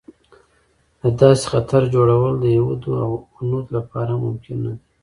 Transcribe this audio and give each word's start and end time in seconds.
د 1.01 1.03
داسې 1.19 1.45
خطر 1.51 1.81
جوړول 1.95 2.33
د 2.39 2.45
یهود 2.55 2.81
او 3.03 3.11
هنود 3.37 3.65
لپاره 3.77 4.11
هم 4.15 4.21
ممکن 4.25 4.57
نه 4.65 4.71
دی. 4.77 4.83